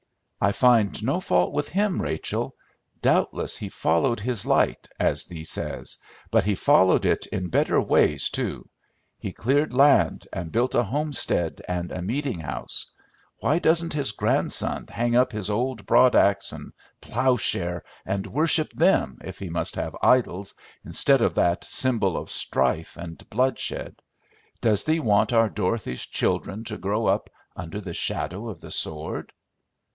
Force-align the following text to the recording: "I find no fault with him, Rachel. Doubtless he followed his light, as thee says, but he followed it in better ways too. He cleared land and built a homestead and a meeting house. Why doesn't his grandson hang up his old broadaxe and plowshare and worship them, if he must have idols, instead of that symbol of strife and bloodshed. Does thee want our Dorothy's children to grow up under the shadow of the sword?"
"I 0.43 0.51
find 0.51 1.03
no 1.03 1.19
fault 1.19 1.53
with 1.53 1.69
him, 1.69 2.01
Rachel. 2.01 2.55
Doubtless 3.03 3.57
he 3.57 3.69
followed 3.69 4.19
his 4.21 4.43
light, 4.47 4.89
as 4.99 5.25
thee 5.25 5.43
says, 5.43 5.99
but 6.31 6.43
he 6.45 6.55
followed 6.55 7.05
it 7.05 7.27
in 7.27 7.49
better 7.49 7.79
ways 7.79 8.27
too. 8.31 8.67
He 9.19 9.31
cleared 9.31 9.71
land 9.75 10.27
and 10.33 10.51
built 10.51 10.73
a 10.73 10.81
homestead 10.81 11.61
and 11.67 11.91
a 11.91 12.01
meeting 12.01 12.39
house. 12.39 12.87
Why 13.41 13.59
doesn't 13.59 13.93
his 13.93 14.11
grandson 14.13 14.87
hang 14.89 15.15
up 15.15 15.31
his 15.31 15.51
old 15.51 15.85
broadaxe 15.85 16.51
and 16.51 16.73
plowshare 17.01 17.83
and 18.03 18.25
worship 18.25 18.73
them, 18.73 19.19
if 19.23 19.37
he 19.37 19.49
must 19.51 19.75
have 19.75 19.95
idols, 20.01 20.55
instead 20.83 21.21
of 21.21 21.35
that 21.35 21.63
symbol 21.63 22.17
of 22.17 22.31
strife 22.31 22.97
and 22.97 23.29
bloodshed. 23.29 24.01
Does 24.61 24.83
thee 24.85 24.99
want 24.99 25.31
our 25.31 25.49
Dorothy's 25.49 26.07
children 26.07 26.63
to 26.63 26.79
grow 26.79 27.05
up 27.05 27.29
under 27.55 27.79
the 27.79 27.93
shadow 27.93 28.49
of 28.49 28.59
the 28.59 28.71
sword?" 28.71 29.31